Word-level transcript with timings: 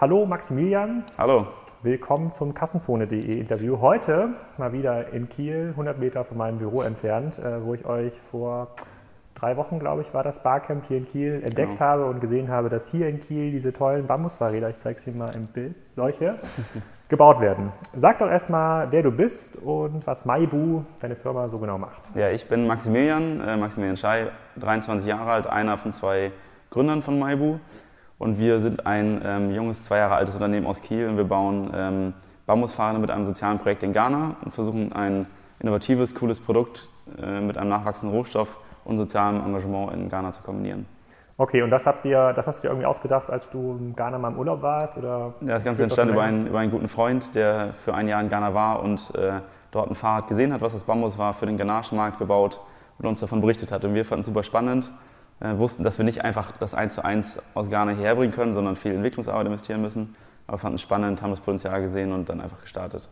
Hallo 0.00 0.24
Maximilian. 0.24 1.04
Hallo. 1.18 1.46
Willkommen 1.82 2.32
zum 2.32 2.54
Kassenzone.de 2.54 3.38
Interview. 3.38 3.82
Heute 3.82 4.30
mal 4.56 4.72
wieder 4.72 5.12
in 5.12 5.28
Kiel, 5.28 5.72
100 5.72 5.98
Meter 5.98 6.24
von 6.24 6.38
meinem 6.38 6.56
Büro 6.56 6.80
entfernt, 6.80 7.38
äh, 7.38 7.62
wo 7.62 7.74
ich 7.74 7.84
euch 7.84 8.14
vor 8.18 8.68
drei 9.34 9.58
Wochen, 9.58 9.78
glaube 9.78 10.00
ich, 10.00 10.14
war 10.14 10.22
das 10.22 10.42
Barcamp 10.42 10.86
hier 10.88 10.96
in 10.96 11.04
Kiel 11.04 11.42
entdeckt 11.44 11.72
genau. 11.72 11.80
habe 11.80 12.06
und 12.06 12.22
gesehen 12.22 12.48
habe, 12.48 12.70
dass 12.70 12.90
hier 12.90 13.08
in 13.08 13.20
Kiel 13.20 13.50
diese 13.50 13.74
tollen 13.74 14.06
Bambusfahrräder, 14.06 14.70
ich 14.70 14.78
zeige 14.78 14.98
es 14.98 15.06
Ihnen 15.06 15.18
mal 15.18 15.34
im 15.34 15.48
Bild, 15.48 15.74
solche, 15.94 16.38
gebaut 17.10 17.42
werden. 17.42 17.70
Sag 17.94 18.20
doch 18.20 18.30
erstmal, 18.30 18.90
wer 18.90 19.02
du 19.02 19.12
bist 19.12 19.56
und 19.56 20.06
was 20.06 20.24
Maibu, 20.24 20.82
deine 21.00 21.14
Firma, 21.14 21.46
so 21.50 21.58
genau 21.58 21.76
macht. 21.76 22.00
Ja, 22.14 22.30
ich 22.30 22.48
bin 22.48 22.66
Maximilian, 22.66 23.46
äh, 23.46 23.54
Maximilian 23.58 23.98
Schei, 23.98 24.28
23 24.56 25.06
Jahre 25.06 25.30
alt, 25.30 25.46
einer 25.46 25.76
von 25.76 25.92
zwei 25.92 26.32
Gründern 26.70 27.02
von 27.02 27.18
Maibu. 27.18 27.58
Und 28.20 28.38
wir 28.38 28.60
sind 28.60 28.86
ein 28.86 29.22
ähm, 29.24 29.50
junges, 29.50 29.84
zwei 29.84 29.96
Jahre 29.96 30.16
altes 30.16 30.34
Unternehmen 30.34 30.66
aus 30.66 30.82
Kiel 30.82 31.08
und 31.08 31.16
wir 31.16 31.24
bauen 31.24 31.70
ähm, 31.74 32.12
Bambusfahrräder 32.44 32.98
mit 32.98 33.10
einem 33.10 33.24
sozialen 33.24 33.58
Projekt 33.58 33.82
in 33.82 33.94
Ghana 33.94 34.36
und 34.44 34.50
versuchen 34.50 34.92
ein 34.92 35.24
innovatives, 35.58 36.14
cooles 36.14 36.38
Produkt 36.38 36.86
äh, 37.18 37.40
mit 37.40 37.56
einem 37.56 37.70
nachwachsenden 37.70 38.14
Rohstoff 38.14 38.58
und 38.84 38.98
sozialem 38.98 39.42
Engagement 39.42 39.94
in 39.94 40.10
Ghana 40.10 40.32
zu 40.32 40.42
kombinieren. 40.42 40.84
Okay, 41.38 41.62
und 41.62 41.70
das 41.70 41.86
habt 41.86 42.04
ihr, 42.04 42.34
das 42.34 42.46
hast 42.46 42.58
du 42.58 42.62
dir 42.62 42.68
irgendwie 42.68 42.84
ausgedacht, 42.84 43.30
als 43.30 43.48
du 43.48 43.78
in 43.80 43.94
Ghana 43.94 44.18
mal 44.18 44.32
im 44.32 44.38
Urlaub 44.38 44.60
warst? 44.60 44.98
Oder 44.98 45.32
ja, 45.40 45.54
das 45.54 45.64
Ganze 45.64 45.84
entstand 45.84 46.10
über 46.10 46.22
einen, 46.22 46.46
über 46.46 46.58
einen 46.58 46.70
guten 46.70 46.88
Freund, 46.88 47.34
der 47.34 47.72
für 47.72 47.94
ein 47.94 48.06
Jahr 48.06 48.20
in 48.20 48.28
Ghana 48.28 48.52
war 48.52 48.82
und 48.82 49.14
äh, 49.14 49.40
dort 49.70 49.88
ein 49.88 49.94
Fahrrad 49.94 50.26
gesehen 50.26 50.52
hat, 50.52 50.60
was 50.60 50.74
das 50.74 50.84
Bambus 50.84 51.16
war, 51.16 51.32
für 51.32 51.46
den 51.46 51.56
ghanaischen 51.56 51.96
Markt 51.96 52.18
gebaut 52.18 52.60
und 52.98 53.06
uns 53.06 53.20
davon 53.20 53.40
berichtet 53.40 53.72
hat. 53.72 53.82
Und 53.82 53.94
wir 53.94 54.04
fanden 54.04 54.20
es 54.20 54.26
super 54.26 54.42
spannend, 54.42 54.92
äh, 55.40 55.56
wussten, 55.58 55.82
dass 55.82 55.98
wir 55.98 56.04
nicht 56.04 56.24
einfach 56.24 56.52
das 56.58 56.74
eins 56.74 56.94
zu 56.94 57.04
eins 57.04 57.42
aus 57.54 57.70
Ghana 57.70 57.92
hierher 57.92 58.14
bringen 58.14 58.32
können, 58.32 58.54
sondern 58.54 58.76
viel 58.76 58.94
Entwicklungsarbeit 58.94 59.46
investieren 59.46 59.80
müssen. 59.80 60.14
Aber 60.46 60.58
fanden 60.58 60.76
es 60.76 60.82
spannend, 60.82 61.22
haben 61.22 61.30
das 61.30 61.40
Potenzial 61.40 61.80
gesehen 61.80 62.12
und 62.12 62.28
dann 62.28 62.40
einfach 62.40 62.60
gestartet. 62.60 63.08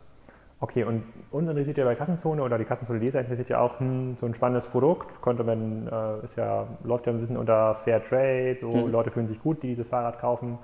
Okay, 0.61 0.83
und 0.83 1.05
uns 1.31 1.49
interessiert 1.49 1.79
ja 1.79 1.84
bei 1.84 1.95
Kassenzone 1.95 2.43
oder 2.43 2.59
die 2.59 2.65
Kassenzone 2.65 2.99
Leser 2.99 3.21
interessiert 3.21 3.49
ja 3.49 3.61
auch 3.61 3.79
hm, 3.79 4.17
so 4.17 4.27
ein 4.27 4.34
spannendes 4.34 4.69
Produkt. 4.69 5.21
Konnte 5.21 5.45
man, 5.45 5.87
äh, 5.87 6.25
ist 6.25 6.37
ja, 6.37 6.67
läuft 6.83 7.06
ja 7.06 7.12
ein 7.12 7.21
bisschen 7.21 7.37
unter 7.37 7.77
Fair 7.77 8.03
Trade, 8.03 8.56
so 8.61 8.73
mhm. 8.73 8.91
Leute 8.91 9.11
fühlen 9.12 9.29
sich 9.29 9.41
gut, 9.41 9.62
die 9.62 9.69
dieses 9.69 9.87
Fahrrad 9.87 10.19
kaufen. 10.19 10.59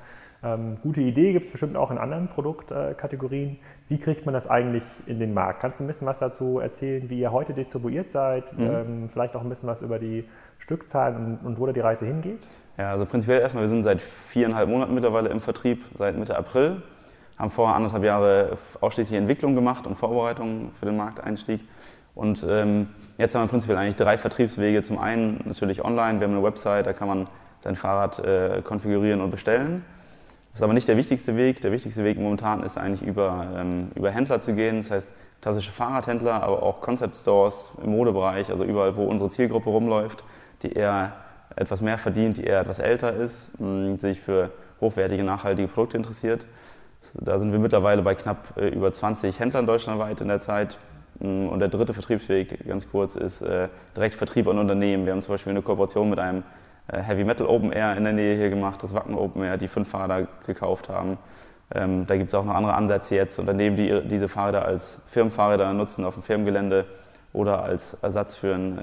Ähm, 0.45 0.77
gute 0.83 1.00
Idee 1.00 1.33
gibt 1.33 1.47
es 1.47 1.53
bestimmt 1.53 1.77
auch 1.77 1.91
in 1.91 1.98
anderen 1.98 2.28
Produktkategorien. 2.28 3.59
Wie 3.89 3.98
kriegt 3.98 4.27
man 4.27 4.34
das 4.34 4.47
eigentlich 4.47 4.84
in 5.06 5.19
den 5.19 5.33
Markt? 5.33 5.61
Kannst 5.61 5.81
du 5.81 5.84
ein 5.84 5.86
bisschen 5.86 6.06
was 6.06 6.19
dazu 6.19 6.59
erzählen, 6.59 7.09
wie 7.09 7.20
ihr 7.20 7.33
heute 7.33 7.55
distribuiert 7.55 8.11
seid? 8.11 8.56
Mhm. 8.56 8.67
Ähm, 8.67 9.09
vielleicht 9.09 9.34
auch 9.36 9.42
ein 9.42 9.48
bisschen 9.48 9.69
was 9.69 9.81
über 9.81 9.98
die 9.98 10.25
Stückzahlen 10.59 11.17
und, 11.17 11.47
und 11.47 11.59
wo 11.59 11.67
da 11.67 11.73
die 11.73 11.81
Reise 11.81 12.05
hingeht? 12.05 12.47
Ja, 12.77 12.91
also 12.91 13.06
prinzipiell 13.06 13.41
erstmal, 13.41 13.62
wir 13.62 13.69
sind 13.69 13.83
seit 13.83 14.03
viereinhalb 14.03 14.69
Monaten 14.69 14.95
mittlerweile 14.95 15.31
im 15.31 15.41
Vertrieb, 15.41 15.84
seit 15.97 16.19
Mitte 16.19 16.36
April 16.36 16.83
haben 17.39 17.51
vorher 17.51 17.77
anderthalb 17.77 18.05
Jahre 18.05 18.56
ausschließlich 18.81 19.19
Entwicklung 19.19 19.55
gemacht 19.55 19.86
und 19.86 19.97
Vorbereitungen 19.97 20.70
für 20.79 20.86
den 20.86 20.97
Markteinstieg. 20.97 21.61
Und 22.14 22.47
ähm, 22.48 22.89
jetzt 23.19 23.34
haben 23.34 23.42
wir 23.42 23.48
prinzipiell 23.48 23.79
eigentlich 23.79 23.97
drei 23.97 24.19
Vertriebswege. 24.19 24.83
Zum 24.83 24.98
einen 24.98 25.41
natürlich 25.45 25.84
online, 25.84 26.20
wir 26.20 26.29
haben 26.29 26.34
eine 26.34 26.45
Website, 26.45 26.86
da 26.86 26.92
kann 26.92 27.08
man 27.08 27.27
sein 27.58 27.75
Fahrrad 27.75 28.20
äh, 28.20 28.62
konfigurieren 28.62 29.20
und 29.20 29.31
bestellen. 29.31 29.84
Das 30.55 30.61
ist 30.61 30.63
aber 30.63 30.75
nicht 30.75 30.87
der 30.87 30.97
wichtigste 30.97 31.37
Weg. 31.37 31.63
Der 31.63 31.73
wichtigste 31.73 32.05
Weg 32.05 32.17
momentan 32.17 32.63
ist 32.63 32.79
eigentlich 32.79 33.03
über, 33.03 33.49
ähm, 33.57 33.91
über 33.97 34.13
Händler 34.13 34.41
zu 34.41 34.55
gehen. 34.55 34.77
Das 34.77 34.93
heißt 34.93 35.13
klassische 35.43 35.73
Fahrradhändler, 35.73 36.45
aber 36.45 36.63
auch 36.63 36.81
Concept 36.81 37.17
Stores 37.17 37.73
im 37.83 37.91
Modebereich, 37.91 38.51
also 38.51 38.63
überall, 38.63 38.97
wo 38.97 39.03
unsere 39.03 39.31
Zielgruppe 39.31 39.69
rumläuft, 39.69 40.23
die 40.63 40.73
eher 40.73 41.13
etwas 41.57 41.83
mehr 41.83 41.99
verdient, 41.99 42.39
die 42.39 42.45
eher 42.45 42.61
etwas 42.61 42.79
älter 42.79 43.13
ist, 43.13 43.51
mh, 43.59 43.99
sich 43.99 44.21
für 44.21 44.53
hochwertige, 44.81 45.25
nachhaltige 45.25 45.67
Produkte 45.67 45.97
interessiert. 45.97 46.47
Da 47.15 47.41
sind 47.41 47.51
wir 47.51 47.59
mittlerweile 47.59 48.03
bei 48.03 48.14
knapp 48.14 48.57
äh, 48.57 48.69
über 48.69 48.93
20 48.93 49.41
Händlern 49.41 49.67
deutschlandweit 49.67 50.20
in 50.20 50.29
der 50.29 50.39
Zeit. 50.39 50.79
Mm, 51.19 51.48
und 51.48 51.59
der 51.59 51.69
dritte 51.69 51.95
Vertriebsweg, 51.95 52.64
ganz 52.64 52.89
kurz, 52.89 53.17
ist 53.17 53.43
äh, 53.43 53.70
Direktvertrieb 53.97 54.47
an 54.47 54.61
Unternehmen. 54.61 55.05
Wir 55.05 55.14
haben 55.14 55.23
zum 55.23 55.35
Beispiel 55.35 55.51
eine 55.51 55.63
Kooperation 55.63 56.11
mit 56.11 56.20
einem 56.20 56.45
Heavy 56.89 57.24
Metal 57.24 57.46
Open 57.46 57.72
Air 57.72 57.96
in 57.96 58.05
der 58.05 58.12
Nähe 58.12 58.36
hier 58.36 58.50
gemacht, 58.50 58.83
das 58.83 58.95
Wacken 58.95 59.14
Open 59.14 59.42
Air, 59.42 59.56
die 59.56 59.68
fünf 59.68 59.89
Fahrräder 59.89 60.28
gekauft 60.46 60.89
haben. 60.89 61.18
Ähm, 61.74 62.06
da 62.06 62.17
gibt 62.17 62.28
es 62.28 62.34
auch 62.34 62.45
noch 62.45 62.55
andere 62.55 62.74
Ansätze 62.74 63.17
jetzt. 63.17 63.39
Unternehmen, 63.39 63.77
die 63.77 64.02
diese 64.06 64.28
Fahrräder 64.28 64.64
als 64.64 65.02
Firmenfahrräder 65.06 65.72
nutzen 65.72 66.05
auf 66.05 66.14
dem 66.14 66.22
Firmengelände 66.22 66.84
oder 67.33 67.62
als 67.62 67.95
Ersatz 67.95 68.36
für 68.36 68.55
einen, 68.55 68.78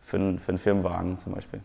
für 0.00 0.16
einen, 0.16 0.38
für 0.38 0.50
einen 0.50 0.58
Firmenwagen 0.58 1.18
zum 1.18 1.34
Beispiel. 1.34 1.60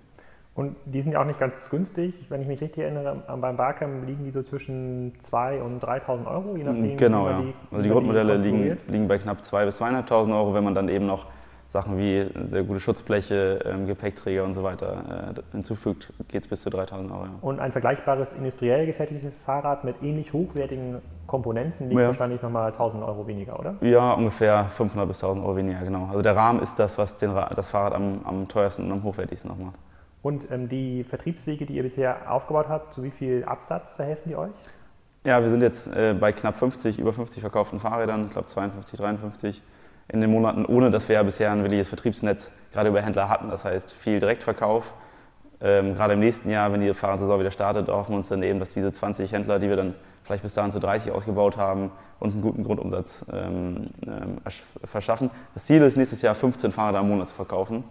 Und 0.58 0.76
die 0.86 1.04
sind 1.04 1.12
ja 1.12 1.22
auch 1.22 1.26
nicht 1.26 1.40
ganz 1.40 1.70
günstig. 1.70 2.16
Wenn 2.30 2.42
ich 2.42 2.48
mich 2.48 2.60
richtig 2.60 2.84
erinnere, 2.84 3.24
beim 3.40 3.56
Barcamp 3.56 4.08
liegen 4.08 4.24
die 4.24 4.32
so 4.32 4.42
zwischen 4.42 5.14
2.000 5.30 5.62
und 5.62 5.84
3.000 5.84 6.26
Euro, 6.26 6.58
je 6.58 6.64
nachdem. 6.64 6.98
Genau, 6.98 7.30
ja. 7.30 7.42
Die, 7.42 7.54
also 7.70 7.84
die 7.84 7.90
Grundmodelle 7.92 8.40
die 8.40 8.50
liegen, 8.50 8.78
liegen 8.88 9.08
bei 9.08 9.20
knapp 9.20 9.42
2.000 9.42 9.66
bis 9.66 9.82
2.500 9.84 10.36
Euro, 10.36 10.56
wenn 10.56 10.64
man 10.64 10.74
dann 10.74 10.90
eben 10.90 11.06
noch 11.06 11.28
Sachen 11.68 11.98
wie 11.98 12.26
sehr 12.48 12.64
gute 12.64 12.80
Schutzbleche, 12.80 13.60
ähm, 13.66 13.88
Gepäckträger 13.88 14.46
und 14.46 14.54
so 14.54 14.64
weiter 14.64 15.34
äh, 15.36 15.42
hinzufügt, 15.52 16.14
geht 16.30 16.42
es 16.44 16.48
bis 16.48 16.62
zu 16.62 16.70
3.000 16.70 17.12
Euro. 17.12 17.26
Ja. 17.26 17.32
Und 17.42 17.60
ein 17.60 17.74
vergleichbares 17.74 18.32
industriell 18.32 18.86
gefertigtes 18.86 19.34
Fahrrad 19.46 19.84
mit 19.84 19.96
ähnlich 20.02 20.32
hochwertigen 20.32 21.02
Komponenten 21.28 21.90
liegt 21.90 22.00
ja. 22.00 22.08
wahrscheinlich 22.08 22.42
nochmal 22.42 22.72
1.000 22.72 23.06
Euro 23.06 23.28
weniger, 23.28 23.60
oder? 23.60 23.76
Ja, 23.82 24.14
ungefähr 24.14 24.66
500 24.66 25.08
bis 25.10 25.22
1.000 25.22 25.44
Euro 25.44 25.58
weniger, 25.58 25.82
genau. 25.82 26.06
Also 26.06 26.22
der 26.22 26.38
Rahmen 26.38 26.62
ist 26.62 26.80
das, 26.80 26.98
was 26.98 27.18
das 27.18 27.70
Fahrrad 27.70 27.94
am, 27.94 28.22
am 28.24 28.48
teuersten 28.48 28.86
und 28.86 28.92
am 28.94 29.04
hochwertigsten 29.04 29.52
noch 29.52 29.58
macht. 29.58 29.76
Und 30.22 30.50
ähm, 30.50 30.70
die 30.70 31.04
Vertriebswege, 31.04 31.66
die 31.66 31.76
ihr 31.76 31.84
bisher 31.84 32.32
aufgebaut 32.32 32.68
habt, 32.70 32.94
zu 32.94 33.04
wie 33.04 33.12
viel 33.12 33.44
Absatz 33.44 33.92
verhelfen 33.92 34.30
die 34.30 34.36
euch? 34.38 34.52
Ja, 35.26 35.42
wir 35.42 35.50
sind 35.50 35.62
jetzt 35.62 35.88
äh, 35.94 36.16
bei 36.18 36.32
knapp 36.32 36.56
50, 36.56 37.00
über 37.00 37.12
50 37.12 37.42
verkauften 37.42 37.82
Fahrrädern, 37.82 38.26
ich 38.28 38.32
glaube 38.32 38.48
52, 38.48 38.98
53 38.98 39.64
in 40.10 40.22
den 40.22 40.32
Monaten, 40.32 40.66
ohne 40.66 40.90
dass 40.90 41.10
wir 41.10 41.16
ja 41.16 41.24
bisher 41.24 41.52
ein 41.52 41.62
wirkliches 41.62 41.90
Vertriebsnetz 41.90 42.52
gerade 42.72 42.90
über 42.90 43.02
Händler 43.02 43.30
hatten. 43.30 43.50
Das 43.50 43.66
heißt, 43.66 43.94
viel 43.94 44.20
Direktverkauf. 44.20 44.94
Ähm, 45.60 45.96
gerade 45.96 46.14
im 46.14 46.20
nächsten 46.20 46.50
Jahr, 46.50 46.72
wenn 46.72 46.82
die 46.82 46.94
Fahrradsaison 46.94 47.40
wieder 47.40 47.52
startet, 47.52 47.88
hoffen 47.90 48.12
wir 48.12 48.18
uns 48.18 48.30
dann 48.30 48.44
eben, 48.44 48.60
dass 48.60 48.70
diese 48.70 48.92
20 48.92 49.32
Händler, 49.32 49.60
die 49.60 49.70
wir 49.70 49.76
dann 49.76 49.96
vielleicht 50.24 50.44
bis 50.44 50.54
dahin 50.54 50.72
zu 50.72 50.80
30 50.80 51.12
ausgebaut 51.12 51.58
haben, 51.58 51.92
uns 52.20 52.36
einen 52.36 52.44
guten 52.44 52.64
Grundumsatz 52.64 53.26
ähm, 53.32 53.88
ähm, 54.06 54.38
verschaffen. 54.84 55.32
Das 55.54 55.66
Ziel 55.66 55.82
ist, 55.82 55.98
nächstes 55.98 56.22
Jahr 56.22 56.36
15 56.36 56.72
Fahrräder 56.72 57.00
am 57.00 57.10
Monat 57.10 57.30
zu 57.30 57.36
verkaufen. 57.36 57.84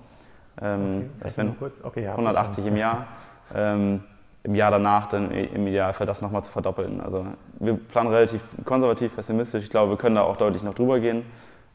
Ähm, 0.61 1.11
okay, 1.17 1.21
das 1.21 1.37
wären 1.37 1.57
okay, 1.83 2.05
ja, 2.05 2.13
180 2.13 2.67
im 2.67 2.77
Jahr. 2.77 3.07
Ähm, 3.55 4.03
Im 4.43 4.55
Jahr 4.55 4.71
danach 4.71 5.07
dann 5.07 5.33
im 5.33 5.67
Idealfall 5.67 6.07
das 6.07 6.23
nochmal 6.23 6.45
zu 6.45 6.53
verdoppeln. 6.53 7.01
Also 7.01 7.27
wir 7.59 7.75
planen 7.75 8.11
relativ 8.11 8.45
konservativ 8.65 9.15
pessimistisch. 9.17 9.65
Ich 9.65 9.71
glaube, 9.71 9.93
wir 9.93 9.97
können 9.99 10.15
da 10.15 10.23
auch 10.23 10.37
deutlich 10.37 10.63
noch 10.63 10.75
drüber 10.75 11.01
gehen. 11.01 11.25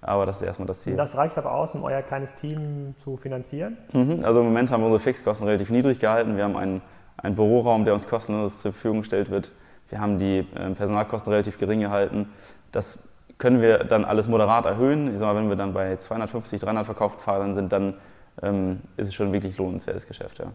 Aber 0.02 0.26
das 0.26 0.38
ist 0.38 0.48
erstmal 0.48 0.68
das 0.68 0.82
Ziel. 0.82 0.96
Das 0.96 1.16
reicht 1.16 1.38
aber 1.38 1.54
aus, 1.54 1.74
um 1.76 1.84
euer 1.84 2.02
kleines 2.02 2.34
Team 2.34 2.96
zu 3.04 3.18
finanzieren? 3.18 3.78
Mhm, 3.94 4.26
also 4.26 4.40
im 4.40 4.48
Moment 4.48 4.72
haben 4.72 4.82
wir 4.82 4.88
unsere 4.88 5.00
Fixkosten 5.04 5.48
relativ 5.48 5.70
niedrig 5.70 6.00
gehalten. 6.00 6.36
Wir 6.38 6.44
haben 6.44 6.58
einen, 6.58 6.82
einen 7.18 7.36
Büroraum, 7.36 7.86
der 7.86 7.94
uns 7.94 8.08
kostenlos 8.08 8.62
zur 8.62 8.74
Verfügung 8.74 9.00
gestellt 9.00 9.30
wird. 9.30 9.52
Wir 9.90 10.02
haben 10.02 10.18
die 10.18 10.40
äh, 10.40 10.70
Personalkosten 10.72 11.32
relativ 11.32 11.60
gering 11.60 11.82
gehalten. 11.82 12.30
Das 12.72 13.00
können 13.38 13.62
wir 13.62 13.80
dann 13.84 14.06
alles 14.06 14.28
moderat 14.28 14.66
erhöhen. 14.66 15.14
Ich 15.14 15.20
sag 15.20 15.28
mal, 15.28 15.36
wenn 15.36 15.50
wir 15.50 15.56
dann 15.56 15.74
bei 15.74 15.96
250, 15.98 16.62
300 16.62 16.86
verkauften 16.86 17.22
Fahrern 17.22 17.54
sind, 17.54 17.72
dann 17.72 17.96
ähm, 18.42 18.82
ist 18.98 19.10
es 19.10 19.14
schon 19.14 19.32
wirklich 19.34 19.58
lohnenswertes 19.58 20.08
Geschäft. 20.08 20.40
Ja. 20.40 20.46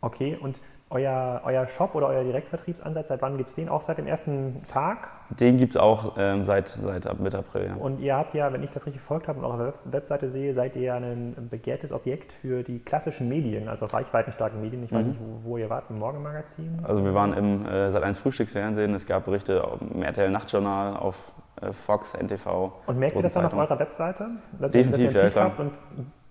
Okay, 0.00 0.38
und 0.40 0.56
euer, 0.94 1.42
euer 1.44 1.66
Shop 1.66 1.94
oder 1.94 2.06
euer 2.06 2.22
Direktvertriebsansatz, 2.22 3.08
seit 3.08 3.20
wann 3.20 3.36
gibt 3.36 3.50
es 3.50 3.56
den? 3.56 3.68
Auch 3.68 3.82
seit 3.82 3.98
dem 3.98 4.06
ersten 4.06 4.62
Tag? 4.66 5.08
Den 5.28 5.56
gibt 5.56 5.74
es 5.74 5.80
auch 5.80 6.14
ähm, 6.16 6.44
seit, 6.44 6.68
seit 6.68 7.18
Mitte 7.18 7.38
April. 7.38 7.66
Ja. 7.66 7.74
Und 7.74 8.00
ihr 8.00 8.16
habt 8.16 8.34
ja, 8.34 8.52
wenn 8.52 8.62
ich 8.62 8.70
das 8.70 8.86
richtig 8.86 9.00
verfolgt 9.00 9.26
habe 9.26 9.40
und 9.40 9.44
auf 9.44 9.58
eurer 9.58 9.74
Webseite 9.86 10.30
sehe, 10.30 10.54
seid 10.54 10.76
ihr 10.76 10.82
ja 10.82 10.96
ein 10.96 11.48
begehrtes 11.50 11.92
Objekt 11.92 12.32
für 12.32 12.62
die 12.62 12.78
klassischen 12.78 13.28
Medien, 13.28 13.68
also 13.68 13.86
reichweitenstarken 13.86 14.60
Medien. 14.60 14.84
Ich 14.84 14.92
weiß 14.92 15.02
mhm. 15.02 15.08
nicht, 15.08 15.20
wo, 15.20 15.50
wo, 15.50 15.56
ihr 15.58 15.68
wart, 15.68 15.84
im 15.90 15.98
Morgenmagazin? 15.98 16.80
Also 16.84 17.04
wir 17.04 17.14
waren 17.14 17.32
im 17.32 17.66
äh, 17.66 17.90
seit 17.90 18.04
1 18.04 18.18
Frühstücksfernsehen, 18.18 18.94
es 18.94 19.06
gab 19.06 19.24
Berichte 19.24 19.66
im 19.92 20.02
RTL 20.02 20.30
Nachtjournal, 20.30 20.96
auf 20.96 21.32
äh, 21.60 21.72
Fox, 21.72 22.14
NTV. 22.14 22.72
Und 22.86 22.98
merkt 22.98 23.16
ihr 23.16 23.22
das 23.22 23.32
dann 23.32 23.46
auf 23.46 23.54
eurer 23.54 23.78
Webseite? 23.78 24.28
Dass 24.60 24.72
Definitiv, 24.72 25.02
ihr, 25.02 25.06
dass 25.06 25.14
ihr 25.14 25.22
ja 25.24 25.30
klar. 25.30 25.52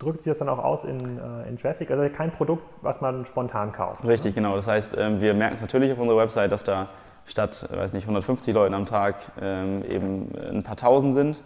Drückt 0.04 0.20
sich 0.20 0.28
das 0.28 0.38
dann 0.38 0.50
auch 0.50 0.60
aus 0.60 0.84
in, 0.84 1.18
äh, 1.18 1.50
in 1.50 1.58
Traffic? 1.58 1.90
Also 1.90 2.08
kein 2.16 2.32
Produkt, 2.32 2.64
was 2.82 3.02
man 3.02 3.26
spontan 3.26 3.72
kauft. 3.72 4.06
Richtig, 4.06 4.36
genau. 4.36 4.56
Das 4.56 4.68
heißt, 4.68 4.96
ähm, 4.98 5.22
wir 5.22 5.34
merken 5.34 5.56
es 5.56 5.62
natürlich 5.62 5.92
auf 5.92 6.00
unserer 6.00 6.18
Website, 6.18 6.52
dass 6.52 6.64
da 6.64 6.88
statt, 7.26 7.68
weiß 7.72 7.94
nicht, 7.94 8.04
150 8.04 8.54
Leuten 8.54 8.74
am 8.74 8.86
Tag 8.86 9.16
ähm, 9.42 9.84
eben 9.86 10.30
ein 10.52 10.64
paar 10.64 10.76
Tausend 10.76 11.14
sind. 11.14 11.42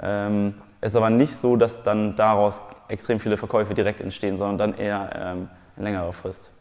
Ähm, 0.00 0.54
es 0.80 0.92
ist 0.92 0.96
aber 0.96 1.10
nicht 1.10 1.36
so, 1.36 1.56
dass 1.56 1.82
dann 1.82 2.16
daraus 2.16 2.62
extrem 2.88 3.20
viele 3.20 3.36
Verkäufe 3.36 3.74
direkt 3.74 4.00
entstehen, 4.00 4.36
sondern 4.36 4.72
dann 4.72 4.78
eher 4.78 5.48
in 5.76 5.82
längerer 5.82 6.12
Frist. 6.12 6.52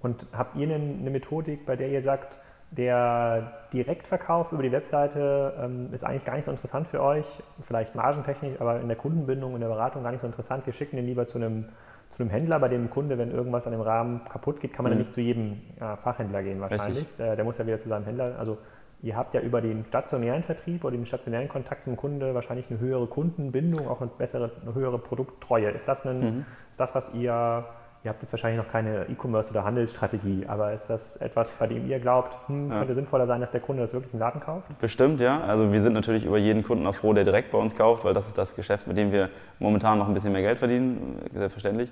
Und 0.00 0.26
habt 0.32 0.56
ihr 0.56 0.74
eine 0.74 0.78
Methodik, 1.10 1.66
bei 1.66 1.76
der 1.76 1.88
ihr 1.88 2.02
sagt, 2.02 2.38
der 2.70 3.52
Direktverkauf 3.72 4.52
über 4.52 4.62
die 4.62 4.72
Webseite 4.72 5.54
ähm, 5.60 5.88
ist 5.92 6.04
eigentlich 6.04 6.24
gar 6.24 6.34
nicht 6.36 6.44
so 6.44 6.50
interessant 6.50 6.86
für 6.88 7.02
euch, 7.02 7.26
vielleicht 7.60 7.94
margentechnisch, 7.94 8.60
aber 8.60 8.80
in 8.80 8.88
der 8.88 8.96
Kundenbindung, 8.96 9.54
in 9.54 9.60
der 9.60 9.68
Beratung 9.68 10.02
gar 10.02 10.10
nicht 10.12 10.20
so 10.20 10.26
interessant. 10.26 10.66
Wir 10.66 10.72
schicken 10.74 10.96
den 10.96 11.06
lieber 11.06 11.26
zu 11.26 11.38
einem, 11.38 11.66
zu 12.12 12.22
einem 12.22 12.30
Händler, 12.30 12.58
bei 12.58 12.68
dem 12.68 12.90
Kunde, 12.90 13.16
wenn 13.16 13.30
irgendwas 13.30 13.64
an 13.66 13.72
dem 13.72 13.80
Rahmen 13.80 14.20
kaputt 14.28 14.60
geht, 14.60 14.72
kann 14.74 14.82
man 14.84 14.92
Mhm. 14.92 14.98
ja 14.98 15.02
nicht 15.04 15.14
zu 15.14 15.20
jedem 15.22 15.60
äh, 15.80 15.96
Fachhändler 15.96 16.42
gehen 16.42 16.60
wahrscheinlich. 16.60 17.06
Der, 17.18 17.36
der 17.36 17.44
muss 17.44 17.56
ja 17.58 17.66
wieder 17.66 17.78
zu 17.78 17.88
seinem 17.88 18.04
Händler. 18.04 18.36
Also 18.38 18.58
ihr 19.02 19.16
habt 19.16 19.32
ja 19.32 19.40
über 19.40 19.60
den 19.62 19.84
stationären 19.86 20.42
Vertrieb 20.42 20.84
oder 20.84 20.96
den 20.96 21.06
stationären 21.06 21.48
Kontakt 21.48 21.84
zum 21.84 21.96
Kunde 21.96 22.34
wahrscheinlich 22.34 22.66
eine 22.70 22.80
höhere 22.80 23.06
Kundenbindung, 23.06 23.88
auch 23.88 24.00
eine 24.02 24.10
bessere, 24.10 24.50
eine 24.62 24.74
höhere 24.74 24.98
Produkttreue. 24.98 25.70
Ist 25.70 25.88
das, 25.88 26.04
ein, 26.04 26.18
Mhm. 26.20 26.38
ist 26.72 26.80
das 26.80 26.94
was 26.94 27.14
ihr, 27.14 27.64
ihr 28.04 28.10
habt 28.10 28.22
jetzt 28.22 28.32
wahrscheinlich 28.32 28.64
noch 28.64 28.70
keine 28.70 29.06
E-Commerce 29.08 29.50
oder 29.50 29.64
Handelsstrategie, 29.64 30.44
aber 30.46 30.72
ist 30.72 30.88
das 30.88 31.16
etwas, 31.16 31.50
bei 31.50 31.66
dem 31.66 31.88
ihr 31.88 31.98
glaubt, 31.98 32.32
hm, 32.48 32.70
Ja. 32.70 32.78
könnte 32.78 32.94
sinnvoller 32.94 33.26
sein, 33.26 33.40
dass 33.40 33.50
der 33.50 33.60
Kunde 33.60 33.82
das 33.82 33.92
wirklich 33.92 34.12
im 34.14 34.20
Laden 34.20 34.40
kauft? 34.40 34.66
Bestimmt, 34.80 35.20
ja. 35.20 35.40
Also 35.40 35.72
wir 35.72 35.80
sind 35.80 35.92
natürlich 35.94 36.24
über 36.24 36.38
jeden 36.38 36.62
Kunden 36.62 36.86
auch 36.86 36.94
froh, 36.94 37.12
der 37.12 37.24
direkt 37.24 37.50
bei 37.50 37.58
uns 37.58 37.74
kauft, 37.74 38.04
weil 38.04 38.14
das 38.14 38.26
ist 38.28 38.38
das 38.38 38.54
Geschäft, 38.54 38.86
mit 38.86 38.96
dem 38.96 39.10
wir 39.12 39.30
momentan 39.58 39.98
noch 39.98 40.08
ein 40.08 40.14
bisschen 40.14 40.32
mehr 40.32 40.42
Geld 40.42 40.58
verdienen, 40.58 41.18
selbstverständlich. 41.32 41.90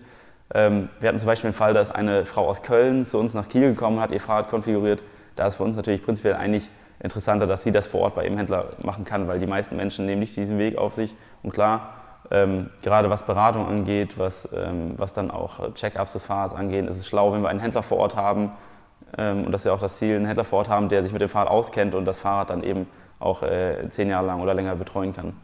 Ähm, 0.55 0.89
wir 1.01 1.09
hatten 1.09 1.19
zum 1.19 1.27
Beispiel 1.27 1.51
den 1.51 1.57
Fall, 1.57 1.75
dass 1.75 1.91
eine 1.91 2.25
Frau 2.25 2.47
aus 2.49 2.63
Köln 2.63 3.09
zu 3.09 3.19
uns 3.19 3.35
nach 3.35 3.49
Kiel 3.49 3.71
gekommen 3.71 3.99
hat, 4.01 4.13
ihr 4.13 4.21
Fahrrad 4.21 4.49
konfiguriert. 4.49 5.03
Da 5.35 5.47
ist 5.49 5.57
für 5.57 5.65
uns 5.65 5.77
natürlich 5.77 6.05
prinzipiell 6.05 6.35
eigentlich 6.35 6.71
interessanter, 7.01 7.47
dass 7.47 7.63
sie 7.65 7.73
das 7.73 7.89
vor 7.89 8.01
Ort 8.03 8.15
bei 8.15 8.25
ihrem 8.25 8.37
Händler 8.39 8.71
machen 8.83 9.05
kann, 9.05 9.27
weil 9.29 9.39
die 9.41 9.47
meisten 9.47 9.77
Menschen 9.77 10.07
nehmen 10.07 10.21
nicht 10.21 10.37
diesen 10.37 10.59
Weg 10.59 10.79
auf 10.79 10.95
sich. 10.95 11.15
Und 11.43 11.53
klar, 11.53 11.95
ähm, 12.31 12.71
gerade 12.83 13.11
was 13.11 13.25
Beratung 13.25 13.67
angeht, 13.67 14.19
was, 14.19 14.49
ähm, 14.55 14.95
was 14.97 15.13
dann 15.13 15.31
auch 15.31 15.75
Check-ups 15.75 16.13
des 16.13 16.27
Fahrrads 16.27 16.55
angeht, 16.55 16.87
ist 16.87 16.99
es 16.99 17.07
schlau, 17.07 17.33
wenn 17.33 17.43
wir 17.43 17.49
einen 17.49 17.61
Händler 17.61 17.83
vor 17.83 17.99
Ort 17.99 18.17
haben, 18.17 18.53
ähm, 19.17 19.45
und 19.45 19.53
das 19.53 19.63
ist 19.63 19.67
ja 19.67 19.73
auch 19.73 19.79
das 19.79 19.99
Ziel, 19.99 20.17
einen 20.17 20.27
Händler 20.27 20.45
vor 20.45 20.61
Ort 20.61 20.69
haben, 20.69 20.89
der 20.89 21.03
sich 21.03 21.13
mit 21.13 21.21
dem 21.21 21.29
Fahrrad 21.29 21.49
auskennt 21.49 21.95
und 21.95 22.05
das 22.05 22.19
Fahrrad 22.19 22.51
dann 22.51 22.63
eben 22.63 22.87
auch 23.19 23.43
äh, 23.43 23.89
zehn 23.89 24.09
Jahre 24.09 24.27
lang 24.27 24.41
oder 24.41 24.55
länger 24.55 24.77
betreuen 24.77 25.15
kann. 25.15 25.35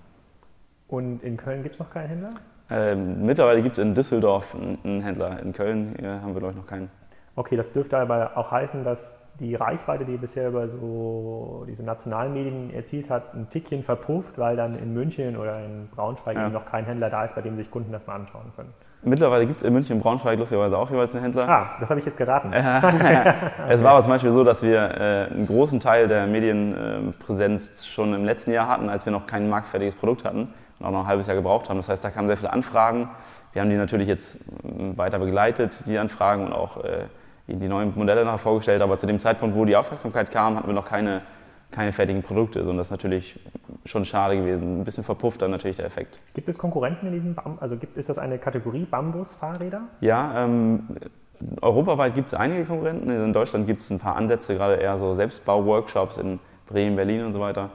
Und 0.88 1.22
in 1.22 1.36
Köln 1.36 1.62
gibt 1.62 1.76
es 1.76 1.78
noch 1.78 1.90
keinen 1.90 2.08
Händler? 2.08 2.30
Ähm, 2.70 3.24
mittlerweile 3.24 3.62
gibt 3.62 3.78
es 3.78 3.84
in 3.84 3.94
Düsseldorf 3.94 4.54
einen, 4.54 5.00
Händler. 5.00 5.40
In 5.40 5.52
Köln 5.52 5.96
haben 6.02 6.34
wir, 6.34 6.40
glaube 6.40 6.52
ich, 6.52 6.56
noch 6.56 6.66
keinen. 6.66 6.90
Okay, 7.34 7.56
das 7.56 7.72
dürfte 7.72 7.96
aber 7.98 8.36
auch 8.36 8.50
heißen, 8.50 8.84
dass 8.84 9.16
die 9.40 9.54
Reichweite, 9.54 10.04
die 10.04 10.12
ihr 10.12 10.20
bisher 10.20 10.48
über 10.48 10.68
so 10.68 11.64
diese 11.68 11.82
nationalen 11.82 12.32
Medien 12.32 12.72
erzielt 12.72 13.10
hat, 13.10 13.34
ein 13.34 13.48
Tickchen 13.50 13.82
verpufft, 13.82 14.38
weil 14.38 14.56
dann 14.56 14.74
in 14.78 14.92
München 14.94 15.36
oder 15.36 15.58
in 15.64 15.88
Braunschweig 15.94 16.36
Ja. 16.36 16.44
eben 16.44 16.52
noch 16.52 16.66
kein 16.66 16.84
Händler 16.84 17.10
da 17.10 17.24
ist, 17.24 17.34
bei 17.34 17.40
dem 17.40 17.56
sich 17.56 17.70
Kunden 17.70 17.92
das 17.92 18.06
mal 18.06 18.14
anschauen 18.16 18.52
können. 18.54 18.72
Mittlerweile 19.04 19.46
gibt 19.46 19.56
es 19.56 19.62
in 19.64 19.72
München 19.72 19.96
und 19.96 20.02
Braunschweig 20.02 20.38
lustigerweise 20.38 20.78
auch 20.78 20.88
jeweils 20.88 21.12
einen 21.14 21.24
Händler. 21.24 21.48
Ah, 21.48 21.70
das 21.80 21.90
habe 21.90 21.98
ich 21.98 22.06
jetzt 22.06 22.16
geraten. 22.16 22.52
Es 23.68 23.82
war 23.82 23.92
aber 23.92 24.02
zum 24.02 24.12
Beispiel 24.12 24.30
so, 24.30 24.44
dass 24.44 24.62
wir 24.62 24.78
äh, 24.78 25.32
einen 25.32 25.46
großen 25.46 25.80
Teil 25.80 26.06
der 26.06 26.26
Medienpräsenz 26.28 27.86
schon 27.86 28.14
im 28.14 28.24
letzten 28.24 28.52
Jahr 28.52 28.68
hatten, 28.68 28.88
als 28.88 29.04
wir 29.06 29.12
noch 29.12 29.26
kein 29.26 29.48
marktfertiges 29.48 29.96
Produkt 29.96 30.24
hatten 30.24 30.52
und 30.78 30.86
auch 30.86 30.90
noch 30.92 31.00
ein 31.00 31.06
halbes 31.06 31.26
Jahr 31.26 31.36
gebraucht 31.36 31.68
haben. 31.68 31.78
Das 31.78 31.88
heißt, 31.88 32.04
da 32.04 32.10
kamen 32.10 32.28
sehr 32.28 32.36
viele 32.36 32.52
Anfragen. 32.52 33.08
Wir 33.52 33.62
haben 33.62 33.70
die 33.70 33.76
natürlich 33.76 34.06
jetzt 34.08 34.38
ähm, 34.64 34.96
weiter 34.96 35.18
begleitet, 35.18 35.84
die 35.86 35.98
Anfragen 35.98 36.46
und 36.46 36.52
auch 36.52 36.84
äh, 36.84 37.06
die 37.46 37.68
neuen 37.68 37.92
Modelle 37.96 38.24
nachher 38.24 38.38
vorgestellt. 38.38 38.82
Aber 38.82 38.98
zu 38.98 39.06
dem 39.06 39.18
Zeitpunkt, 39.18 39.56
wo 39.56 39.64
die 39.64 39.76
Aufmerksamkeit 39.76 40.30
kam, 40.30 40.56
hatten 40.56 40.66
wir 40.66 40.74
noch 40.74 40.84
keine, 40.84 41.22
keine 41.70 41.92
fertigen 41.92 42.22
Produkte. 42.22 42.64
Und 42.64 42.76
das 42.76 42.88
ist 42.88 42.90
natürlich 42.92 43.38
schon 43.84 44.04
schade 44.04 44.36
gewesen. 44.36 44.80
Ein 44.80 44.84
bisschen 44.84 45.04
verpufft 45.04 45.42
dann 45.42 45.50
natürlich 45.50 45.76
der 45.76 45.86
Effekt. 45.86 46.20
Gibt 46.34 46.48
es 46.48 46.58
Konkurrenten 46.58 47.06
in 47.06 47.12
diesem 47.12 47.34
Bam 47.34 47.58
also 47.60 47.76
gibt, 47.76 47.96
ist 47.96 48.08
das 48.08 48.18
eine 48.18 48.38
Kategorie 48.38 48.84
Bambus-Fahrräder? 48.84 49.82
Ja, 50.00 50.44
ähm, 50.44 50.88
europaweit 51.60 52.14
gibt 52.14 52.28
es 52.28 52.34
einige 52.34 52.64
Konkurrenten. 52.64 53.10
In 53.10 53.32
Deutschland 53.32 53.66
gibt 53.66 53.82
es 53.82 53.90
ein 53.90 53.98
paar 53.98 54.16
Ansätze, 54.16 54.54
gerade 54.54 54.74
eher 54.74 54.98
so 54.98 55.14
Selbstbau-Workshops 55.14 56.18
in 56.18 56.38
Bremen, 56.66 56.96
Berlin 56.96 57.24
und 57.24 57.32
so 57.32 57.40
weiter. 57.40 57.70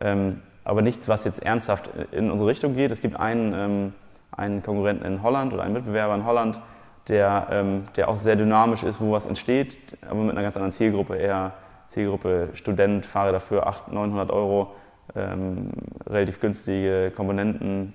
Ähm, 0.00 0.42
aber 0.64 0.82
nichts, 0.82 1.08
was 1.08 1.24
jetzt 1.24 1.42
ernsthaft 1.42 1.90
in 2.10 2.30
unsere 2.30 2.50
Richtung 2.50 2.74
geht. 2.74 2.90
Es 2.90 3.00
gibt 3.00 3.16
einen, 3.18 3.52
ähm, 3.54 3.92
einen 4.32 4.62
Konkurrenten 4.62 5.04
in 5.06 5.22
Holland 5.22 5.52
oder 5.52 5.62
einen 5.62 5.74
Mitbewerber 5.74 6.14
in 6.14 6.24
Holland, 6.24 6.60
der, 7.08 7.48
ähm, 7.50 7.84
der 7.96 8.08
auch 8.08 8.16
sehr 8.16 8.36
dynamisch 8.36 8.82
ist, 8.82 9.00
wo 9.00 9.12
was 9.12 9.26
entsteht, 9.26 9.78
aber 10.08 10.20
mit 10.20 10.32
einer 10.32 10.42
ganz 10.42 10.56
anderen 10.56 10.72
Zielgruppe, 10.72 11.16
eher 11.16 11.52
Zielgruppe 11.88 12.48
Student, 12.54 13.04
Fahrräder 13.06 13.40
für 13.40 13.66
800, 13.66 13.92
900 13.92 14.30
Euro, 14.30 14.72
ähm, 15.14 15.70
relativ 16.06 16.40
günstige 16.40 17.12
Komponenten, 17.14 17.92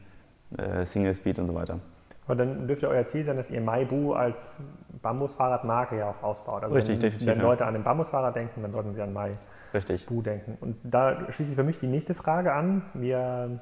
äh, 0.58 0.86
Single 0.86 1.14
Speed 1.14 1.40
und 1.40 1.48
so 1.48 1.56
weiter. 1.56 1.80
Und 2.28 2.38
dann 2.38 2.68
dürfte 2.68 2.88
euer 2.88 3.08
Ziel 3.08 3.26
sein, 3.26 3.38
dass 3.38 3.50
ihr 3.50 3.60
Maibu 3.60 4.14
als 4.14 4.56
Bambusfahrradmarke 5.02 5.98
ja 5.98 6.12
auch 6.12 6.22
ausbaut. 6.22 6.64
Also 6.64 6.76
Richtig, 6.76 6.98
wenn, 6.98 7.02
definitiv, 7.02 7.28
Wenn 7.28 7.38
ja. 7.40 7.44
Leute 7.44 7.66
an 7.66 7.74
den 7.74 7.84
Bambusfahrrad 7.84 8.36
denken, 8.36 8.62
dann 8.62 8.72
sollten 8.72 8.94
sie 8.94 9.02
an 9.02 9.14
Maibu 9.14 9.38
Richtig. 9.74 10.06
denken. 10.08 10.58
Und 10.62 10.78
da 10.84 11.32
schließe 11.32 11.52
ich 11.52 11.56
für 11.56 11.64
mich 11.64 11.80
die 11.80 11.88
nächste 11.88 12.14
Frage 12.14 12.54
an. 12.54 12.84
Wir 12.94 13.60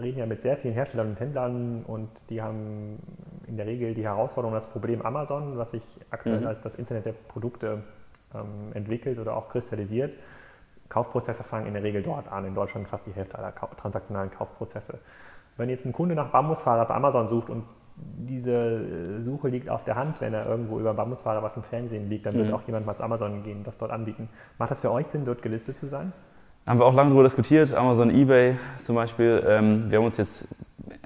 reden 0.00 0.18
ja 0.18 0.26
mit 0.26 0.42
sehr 0.42 0.56
vielen 0.56 0.74
Herstellern 0.74 1.10
und 1.10 1.20
Händlern 1.20 1.84
und 1.86 2.08
die 2.30 2.42
haben 2.42 2.98
in 3.46 3.56
der 3.56 3.66
Regel 3.66 3.94
die 3.94 4.04
Herausforderung, 4.04 4.54
das 4.54 4.66
Problem 4.66 5.02
Amazon, 5.02 5.56
was 5.58 5.70
sich 5.72 5.82
aktuell 6.10 6.40
Mhm. 6.40 6.46
als 6.46 6.60
das 6.62 6.74
Internet 6.74 7.06
der 7.06 7.12
Produkte 7.12 7.82
ähm, 8.34 8.72
entwickelt 8.74 9.18
oder 9.18 9.36
auch 9.36 9.48
kristallisiert. 9.48 10.14
Kaufprozesse 10.88 11.44
fangen 11.44 11.66
in 11.66 11.74
der 11.74 11.82
Regel 11.82 12.02
dort 12.02 12.30
an. 12.30 12.44
In 12.44 12.54
Deutschland 12.54 12.88
fast 12.88 13.06
die 13.06 13.12
Hälfte 13.12 13.38
aller 13.38 13.52
Kau 13.52 13.68
transaktionalen 13.80 14.30
Kaufprozesse. 14.30 14.98
Wenn 15.56 15.68
jetzt 15.68 15.86
ein 15.86 15.92
Kunde 15.92 16.14
nach 16.14 16.28
Bambusfahrrad 16.30 16.88
bei 16.88 16.94
Amazon 16.94 17.28
sucht 17.28 17.48
und 17.48 17.64
diese 17.96 18.50
äh, 18.52 19.22
Suche 19.22 19.48
liegt 19.48 19.68
auf 19.68 19.84
der 19.84 19.94
Hand, 19.94 20.20
wenn 20.20 20.34
er 20.34 20.46
irgendwo 20.46 20.80
über 20.80 20.92
Bambusfahrrad 20.94 21.42
was 21.42 21.56
im 21.56 21.62
Fernsehen 21.62 22.08
liegt, 22.10 22.26
dann 22.26 22.34
wird 22.34 22.48
Mhm. 22.48 22.54
auch 22.54 22.62
jemand 22.66 22.86
mal 22.86 22.94
zu 22.96 23.04
Amazon 23.04 23.42
gehen 23.44 23.58
und 23.58 23.66
das 23.66 23.78
dort 23.78 23.92
anbieten. 23.92 24.28
Macht 24.58 24.70
das 24.72 24.80
für 24.80 24.90
euch 24.90 25.06
Sinn, 25.06 25.24
dort 25.24 25.42
gelistet 25.42 25.76
zu 25.76 25.86
sein? 25.86 26.12
Haben 26.66 26.78
wir 26.80 26.86
auch 26.86 26.94
lange 26.94 27.10
darüber 27.10 27.24
diskutiert, 27.24 27.72
Amazon, 27.74 28.10
Ebay 28.10 28.56
zum 28.82 28.96
Beispiel. 28.96 29.44
Ähm, 29.46 29.90
wir 29.90 29.98
haben 29.98 30.06
uns 30.06 30.16
jetzt 30.16 30.48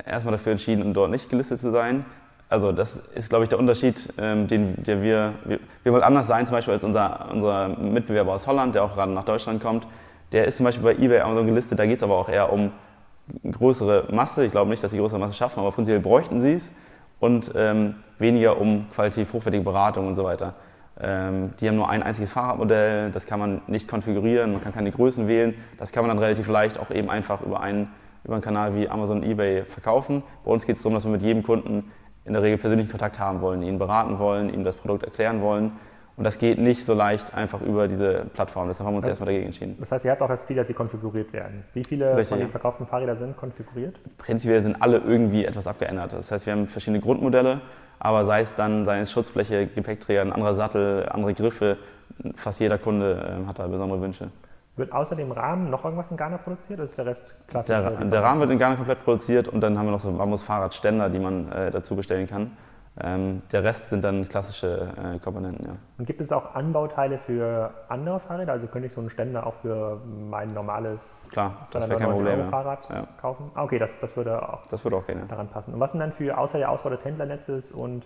erstmal 0.06 0.32
dafür 0.32 0.52
entschieden, 0.52 0.94
dort 0.94 1.10
nicht 1.10 1.28
gelistet 1.28 1.58
zu 1.58 1.70
sein. 1.70 2.04
Also 2.48 2.72
das 2.72 2.96
ist, 3.14 3.28
glaube 3.28 3.44
ich, 3.44 3.50
der 3.50 3.58
Unterschied, 3.58 4.12
ähm, 4.18 4.48
den 4.48 4.82
der 4.82 5.02
wir, 5.02 5.34
wir, 5.44 5.60
wir 5.82 5.92
wollen 5.92 6.02
anders 6.02 6.26
sein, 6.26 6.46
zum 6.46 6.56
Beispiel 6.56 6.74
als 6.74 6.84
unser, 6.84 7.28
unser 7.30 7.68
Mitbewerber 7.68 8.32
aus 8.32 8.46
Holland, 8.46 8.74
der 8.74 8.84
auch 8.84 8.94
gerade 8.94 9.12
nach 9.12 9.24
Deutschland 9.24 9.62
kommt. 9.62 9.86
Der 10.32 10.46
ist 10.46 10.56
zum 10.56 10.64
Beispiel 10.64 10.84
bei 10.84 11.02
Ebay, 11.02 11.20
Amazon 11.20 11.46
gelistet, 11.46 11.78
da 11.78 11.86
geht 11.86 11.98
es 11.98 12.02
aber 12.02 12.16
auch 12.16 12.28
eher 12.28 12.52
um 12.52 12.70
größere 13.50 14.06
Masse. 14.10 14.44
Ich 14.44 14.52
glaube 14.52 14.70
nicht, 14.70 14.82
dass 14.82 14.90
sie 14.90 14.98
größere 14.98 15.20
Masse 15.20 15.34
schaffen, 15.34 15.60
aber 15.60 15.72
prinzipiell 15.72 16.00
bräuchten 16.00 16.40
sie 16.40 16.54
es. 16.54 16.72
Und 17.20 17.52
ähm, 17.56 17.96
weniger 18.18 18.60
um 18.60 18.86
qualitativ 18.94 19.32
hochwertige 19.32 19.64
Beratung 19.64 20.06
und 20.06 20.14
so 20.14 20.24
weiter. 20.24 20.54
Ähm, 21.00 21.52
die 21.60 21.68
haben 21.68 21.76
nur 21.76 21.90
ein 21.90 22.02
einziges 22.02 22.30
Fahrradmodell, 22.30 23.10
das 23.10 23.26
kann 23.26 23.40
man 23.40 23.60
nicht 23.66 23.88
konfigurieren, 23.88 24.52
man 24.52 24.60
kann 24.60 24.72
keine 24.72 24.90
Größen 24.90 25.28
wählen. 25.28 25.54
Das 25.78 25.92
kann 25.92 26.04
man 26.04 26.08
dann 26.08 26.18
relativ 26.22 26.48
leicht 26.48 26.78
auch 26.78 26.90
eben 26.90 27.10
einfach 27.10 27.40
über 27.42 27.60
einen, 27.60 27.88
über 28.24 28.34
einen 28.34 28.42
Kanal 28.42 28.74
wie 28.74 28.88
Amazon, 28.88 29.22
Ebay 29.22 29.64
verkaufen. 29.64 30.22
Bei 30.44 30.50
uns 30.50 30.64
geht 30.64 30.76
es 30.76 30.82
darum, 30.82 30.94
dass 30.94 31.04
wir 31.04 31.12
mit 31.12 31.22
jedem 31.22 31.42
Kunden 31.42 31.90
in 32.28 32.34
der 32.34 32.42
Regel 32.42 32.58
persönlichen 32.58 32.90
Kontakt 32.90 33.18
haben 33.18 33.40
wollen, 33.40 33.62
ihn 33.62 33.78
beraten 33.78 34.18
wollen, 34.18 34.52
ihm 34.52 34.62
das 34.62 34.76
Produkt 34.76 35.02
erklären 35.02 35.40
wollen. 35.42 35.72
Und 36.16 36.24
das 36.24 36.38
geht 36.38 36.58
nicht 36.58 36.84
so 36.84 36.94
leicht 36.94 37.32
einfach 37.34 37.60
über 37.60 37.86
diese 37.86 38.26
Plattform. 38.34 38.66
Deshalb 38.66 38.86
haben 38.88 38.94
wir 38.94 38.98
uns 38.98 39.06
Ja. 39.06 39.10
erstmal 39.10 39.28
dagegen 39.28 39.46
entschieden. 39.46 39.76
Das 39.78 39.92
heißt, 39.92 40.04
ihr 40.04 40.10
habt 40.10 40.20
auch 40.20 40.28
das 40.28 40.46
Ziel, 40.46 40.56
dass 40.56 40.66
sie 40.66 40.74
konfiguriert 40.74 41.32
werden. 41.32 41.62
Wie 41.74 41.84
viele 41.84 42.10
Richtig, 42.16 42.28
von 42.30 42.38
den 42.40 42.50
verkauften 42.50 42.86
Fahrrädern 42.88 43.16
sind 43.18 43.36
konfiguriert? 43.36 44.00
Prinzipiell 44.18 44.60
sind 44.62 44.82
alle 44.82 44.98
irgendwie 44.98 45.44
etwas 45.44 45.68
abgeändert. 45.68 46.12
Das 46.12 46.32
heißt, 46.32 46.44
wir 46.46 46.54
haben 46.54 46.66
verschiedene 46.66 47.00
Grundmodelle, 47.00 47.60
aber 48.00 48.24
sei 48.24 48.40
es 48.40 48.56
dann, 48.56 48.84
sei 48.84 48.98
es 48.98 49.12
Schutzbleche, 49.12 49.68
Gepäckträger, 49.68 50.22
ein 50.22 50.32
anderer 50.32 50.54
Sattel, 50.54 51.08
andere 51.08 51.34
Griffe, 51.34 51.76
fast 52.34 52.58
jeder 52.58 52.78
Kunde 52.78 53.36
ähm, 53.38 53.46
hat 53.46 53.60
da 53.60 53.68
besondere 53.68 54.00
Wünsche. 54.00 54.28
Wird 54.78 54.92
außer 54.92 55.16
dem 55.16 55.32
Rahmen 55.32 55.70
noch 55.70 55.84
irgendwas 55.84 56.10
in 56.12 56.16
Ghana 56.16 56.38
produziert 56.38 56.78
oder 56.78 56.88
ist 56.88 56.96
der 56.96 57.06
Rest 57.06 57.34
klassisch? 57.48 57.76
Der, 57.76 57.90
der 57.90 58.22
Rahmen 58.22 58.40
wird 58.40 58.50
in 58.50 58.58
Ghana 58.58 58.76
komplett 58.76 59.02
produziert 59.02 59.48
und 59.48 59.60
dann 59.60 59.76
haben 59.76 59.86
wir 59.86 59.90
noch 59.90 60.00
so 60.00 60.12
Bambus-Fahrradständer, 60.12 61.10
die 61.10 61.18
man 61.18 61.50
äh, 61.50 61.70
dazu 61.72 61.96
bestellen 61.96 62.28
kann. 62.28 62.52
Ähm, 63.00 63.42
der 63.52 63.62
Rest 63.64 63.90
sind 63.90 64.04
dann 64.04 64.28
klassische 64.28 64.88
äh, 64.96 65.18
Komponenten, 65.18 65.64
ja. 65.66 65.72
Und 65.98 66.06
gibt 66.06 66.20
es 66.20 66.32
auch 66.32 66.54
Anbauteile 66.54 67.18
für 67.18 67.70
andere 67.88 68.18
Fahrräder? 68.18 68.52
Also 68.52 68.66
könnte 68.68 68.86
ich 68.86 68.92
so 68.92 69.00
einen 69.00 69.10
Ständer 69.10 69.46
auch 69.46 69.54
für 69.62 70.00
mein 70.30 70.52
normales 70.54 71.00
Klar, 71.30 71.68
das 71.72 71.88
kein 71.88 71.98
299 71.98 72.24
Problem. 72.24 72.50
Fahrrad 72.50 72.88
Ja. 72.90 73.06
kaufen? 73.20 73.50
Ah, 73.54 73.64
okay, 73.64 73.78
das, 73.78 73.90
das 74.00 74.16
würde 74.16 74.48
auch 74.48 74.66
Das 74.66 74.82
würde 74.84 74.96
auch 74.96 75.06
gehen, 75.06 75.18
ja. 75.18 75.24
daran 75.26 75.48
passen. 75.48 75.74
Und 75.74 75.80
was 75.80 75.92
sind 75.92 76.00
dann 76.00 76.12
für, 76.12 76.38
außer 76.38 76.58
der 76.58 76.70
Ausbau 76.70 76.90
des 76.90 77.04
Händlernetzes 77.04 77.70
und 77.72 78.04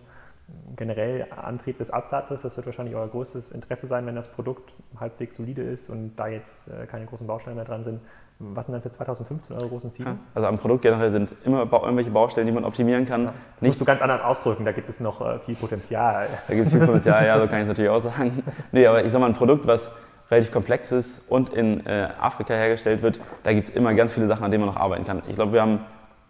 generell 0.76 1.26
Antrieb 1.30 1.78
des 1.78 1.90
Absatzes, 1.90 2.42
das 2.42 2.56
wird 2.56 2.66
wahrscheinlich 2.66 2.94
euer 2.94 3.08
größtes 3.08 3.50
Interesse 3.50 3.86
sein, 3.86 4.06
wenn 4.06 4.14
das 4.14 4.28
Produkt 4.28 4.72
halbwegs 4.98 5.36
solide 5.36 5.62
ist 5.62 5.90
und 5.90 6.16
da 6.16 6.28
jetzt 6.28 6.68
äh, 6.68 6.86
keine 6.86 7.06
großen 7.06 7.26
Bausteine 7.26 7.56
mehr 7.56 7.64
dran 7.64 7.84
sind. 7.84 8.00
Was 8.38 8.66
sind 8.66 8.72
dann 8.72 8.82
für 8.82 8.90
2015 8.90 9.54
eure 9.56 9.68
großen 9.68 9.92
Ziele? 9.92 10.10
Ja. 10.10 10.16
Also 10.34 10.48
am 10.48 10.58
Produkt 10.58 10.82
generell 10.82 11.12
sind 11.12 11.32
immer 11.44 11.60
irgendwelche 11.60 12.10
Baustellen, 12.10 12.46
die 12.46 12.52
man 12.52 12.64
optimieren 12.64 13.04
kann. 13.04 13.26
Das 13.26 13.34
musst 13.34 13.62
Nichts 13.62 13.78
du 13.78 13.84
ganz 13.84 14.02
anders 14.02 14.22
ausdrücken, 14.22 14.64
da 14.64 14.72
gibt 14.72 14.88
es 14.88 14.98
noch 14.98 15.20
äh, 15.20 15.38
viel 15.40 15.54
Potenzial. 15.54 16.28
Da 16.48 16.54
gibt 16.54 16.66
es 16.66 16.72
viel 16.72 16.84
Potenzial, 16.84 17.24
ja, 17.24 17.38
so 17.38 17.46
kann 17.46 17.58
ich 17.58 17.62
es 17.62 17.68
natürlich 17.68 17.90
auch 17.90 18.00
sagen. 18.00 18.42
Nee, 18.72 18.86
aber 18.86 19.04
ich 19.04 19.12
sag 19.12 19.20
mal, 19.20 19.26
ein 19.26 19.34
Produkt, 19.34 19.66
was 19.66 19.90
relativ 20.30 20.50
komplex 20.50 20.90
ist 20.92 21.30
und 21.30 21.50
in 21.50 21.86
äh, 21.86 22.08
Afrika 22.20 22.54
hergestellt 22.54 23.02
wird, 23.02 23.20
da 23.42 23.52
gibt 23.52 23.68
es 23.68 23.74
immer 23.74 23.94
ganz 23.94 24.12
viele 24.14 24.26
Sachen, 24.26 24.44
an 24.44 24.50
denen 24.50 24.64
man 24.64 24.74
noch 24.74 24.80
arbeiten 24.80 25.04
kann. 25.04 25.22
Ich 25.28 25.34
glaube, 25.34 25.52
wir 25.52 25.62
haben 25.62 25.80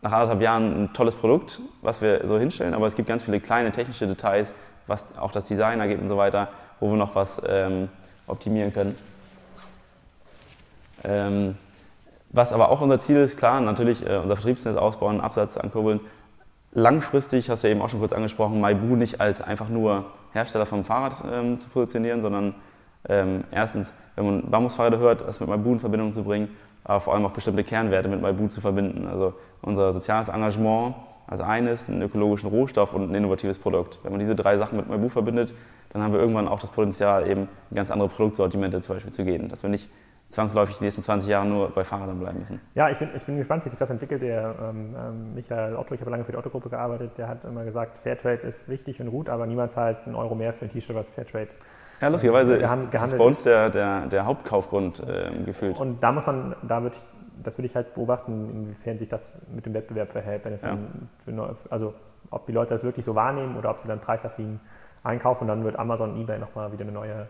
nach 0.02 0.12
anderthalb 0.12 0.42
Jahren 0.42 0.84
ein 0.84 0.92
tolles 0.92 1.14
Produkt, 1.14 1.60
was 1.80 2.02
wir 2.02 2.26
so 2.26 2.38
hinstellen, 2.38 2.74
aber 2.74 2.86
es 2.86 2.96
gibt 2.96 3.08
ganz 3.08 3.22
viele 3.22 3.40
kleine 3.40 3.70
technische 3.70 4.06
Details, 4.06 4.52
was 4.88 5.16
auch 5.16 5.30
das 5.30 5.46
Design 5.46 5.80
angeht 5.80 6.00
und 6.00 6.08
so 6.08 6.16
weiter, 6.16 6.48
wo 6.80 6.90
wir 6.90 6.96
noch 6.96 7.14
was 7.14 7.40
ähm, 7.46 7.88
optimieren 8.26 8.72
können. 8.72 8.96
Ähm, 11.04 11.56
was 12.30 12.52
aber 12.52 12.70
auch 12.70 12.80
unser 12.80 12.98
Ziel 12.98 13.18
ist, 13.18 13.38
klar, 13.38 13.60
natürlich 13.60 14.04
äh, 14.04 14.16
unser 14.16 14.36
Vertriebsnetz 14.36 14.76
ausbauen, 14.76 15.20
Absatz 15.20 15.56
ankurbeln, 15.56 16.00
langfristig, 16.72 17.48
hast 17.48 17.62
du 17.62 17.68
ja 17.68 17.72
eben 17.72 17.82
auch 17.82 17.88
schon 17.88 18.00
kurz 18.00 18.12
angesprochen, 18.12 18.60
Maibu 18.60 18.96
nicht 18.96 19.20
als 19.20 19.40
einfach 19.40 19.68
nur 19.68 20.06
Hersteller 20.32 20.66
vom 20.66 20.84
Fahrrad 20.84 21.22
ähm, 21.30 21.60
zu 21.60 21.68
positionieren, 21.68 22.22
sondern 22.22 22.54
ähm, 23.08 23.44
erstens, 23.50 23.92
wenn 24.16 24.24
man 24.24 24.50
Bambusfahrräder 24.50 24.98
hört, 24.98 25.20
das 25.22 25.38
mit 25.40 25.48
Maibu 25.48 25.74
in 25.74 25.80
Verbindung 25.80 26.12
zu 26.12 26.24
bringen, 26.24 26.48
aber 26.84 27.00
vor 27.00 27.14
allem 27.14 27.24
auch 27.24 27.32
bestimmte 27.32 27.64
Kernwerte 27.64 28.08
mit 28.08 28.20
Maibu 28.20 28.48
zu 28.48 28.60
verbinden. 28.60 29.06
Also 29.06 29.34
unser 29.60 29.92
soziales 29.92 30.28
Engagement 30.28 30.94
als 31.26 31.40
eines, 31.40 31.88
einen 31.88 32.02
ökologischen 32.02 32.48
Rohstoff 32.48 32.94
und 32.94 33.10
ein 33.10 33.14
innovatives 33.14 33.58
Produkt. 33.58 34.00
Wenn 34.02 34.12
man 34.12 34.18
diese 34.18 34.34
drei 34.34 34.58
Sachen 34.58 34.76
mit 34.76 34.88
Maibu 34.88 35.08
verbindet, 35.08 35.54
dann 35.90 36.02
haben 36.02 36.12
wir 36.12 36.20
irgendwann 36.20 36.48
auch 36.48 36.60
das 36.60 36.70
Potenzial, 36.70 37.28
eben 37.28 37.48
ganz 37.72 37.90
andere 37.90 38.08
Produktsortimente 38.08 38.80
zum 38.80 38.96
Beispiel 38.96 39.12
zu 39.12 39.24
gehen. 39.24 39.48
Dass 39.48 39.62
wir 39.62 39.70
nicht 39.70 39.88
zwangsläufig 40.32 40.78
die 40.78 40.84
nächsten 40.84 41.02
20 41.02 41.28
Jahre 41.28 41.46
nur 41.46 41.70
bei 41.70 41.84
Fahrrädern 41.84 42.18
bleiben 42.18 42.38
müssen. 42.38 42.60
Ja, 42.74 42.88
ich 42.88 42.98
bin, 42.98 43.10
ich 43.14 43.24
bin 43.24 43.36
gespannt, 43.36 43.64
wie 43.64 43.68
sich 43.68 43.78
das 43.78 43.90
entwickelt. 43.90 44.22
Der 44.22 44.54
ähm, 44.62 44.96
ähm 44.96 45.34
Michael 45.34 45.76
Otto, 45.76 45.94
ich 45.94 46.00
habe 46.00 46.10
lange 46.10 46.24
für 46.24 46.32
die 46.32 46.38
Otto-Gruppe 46.38 46.70
gearbeitet, 46.70 47.18
der 47.18 47.28
hat 47.28 47.44
immer 47.44 47.64
gesagt, 47.64 47.98
Fairtrade 47.98 48.46
ist 48.46 48.68
wichtig 48.68 49.00
und 49.00 49.10
gut, 49.10 49.28
aber 49.28 49.46
niemand 49.46 49.72
zahlt 49.72 49.98
einen 50.06 50.14
Euro 50.14 50.34
mehr 50.34 50.54
für 50.54 50.64
ein 50.64 50.70
T-Shirt, 50.70 50.96
was 50.96 51.08
Fairtrade 51.08 51.48
ja, 52.02 52.08
lustigerweise 52.08 52.56
ist, 52.56 52.76
ist 52.76 52.92
das 52.92 53.16
bei 53.16 53.24
uns 53.24 53.42
der, 53.42 53.70
der, 53.70 54.06
der 54.06 54.26
Hauptkaufgrund 54.26 55.00
äh, 55.00 55.30
gefühlt. 55.44 55.78
Und 55.78 56.02
da 56.02 56.12
muss 56.12 56.26
man, 56.26 56.54
da 56.62 56.82
würde 56.82 56.96
ich, 56.96 57.02
das 57.42 57.58
würde 57.58 57.66
ich 57.66 57.74
halt 57.74 57.94
beobachten, 57.94 58.50
inwiefern 58.50 58.98
sich 58.98 59.08
das 59.08 59.32
mit 59.54 59.64
dem 59.66 59.74
Wettbewerb 59.74 60.10
verhält. 60.10 60.44
Wenn 60.44 60.52
es 60.52 60.62
ja. 60.62 60.76
dann, 61.26 61.56
also 61.70 61.94
ob 62.30 62.46
die 62.46 62.52
Leute 62.52 62.74
das 62.74 62.84
wirklich 62.84 63.04
so 63.04 63.14
wahrnehmen 63.14 63.56
oder 63.56 63.70
ob 63.70 63.80
sie 63.80 63.88
dann 63.88 64.00
preisaffin 64.00 64.60
einkaufen 65.02 65.42
und 65.44 65.48
dann 65.48 65.64
wird 65.64 65.78
Amazon, 65.78 66.20
Ebay 66.20 66.38
nochmal 66.38 66.72
wieder 66.72 66.82
eine 66.82 66.92
neue 66.92 67.26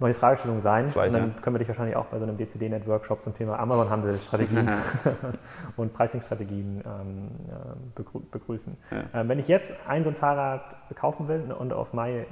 neue 0.00 0.14
Fragestellung 0.14 0.60
sein. 0.60 0.88
Vielleicht, 0.88 1.14
und 1.14 1.20
dann 1.20 1.42
können 1.42 1.54
wir 1.54 1.58
dich 1.58 1.68
wahrscheinlich 1.68 1.94
auch 1.94 2.06
bei 2.06 2.18
so 2.18 2.24
einem 2.24 2.36
DCD-Net-Workshop 2.38 3.22
zum 3.22 3.34
Thema 3.34 3.58
Amazon-Handelsstrategien 3.58 4.68
und 5.76 5.92
Pricing-Strategien 5.92 6.82
ähm, 6.84 7.30
begrü 7.94 8.20
begrüßen. 8.30 8.76
Ja. 8.90 9.20
Ähm, 9.20 9.28
wenn 9.28 9.38
ich 9.38 9.46
jetzt 9.46 9.72
ein 9.86 10.02
so 10.02 10.10
ein 10.10 10.16
Fahrrad 10.16 10.62
kaufen 10.96 11.28
will 11.28 11.52
und 11.56 11.72
auf 11.72 11.92
my, 11.92 12.26